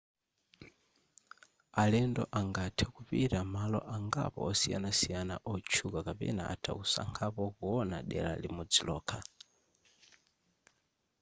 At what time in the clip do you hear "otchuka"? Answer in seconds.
5.53-5.99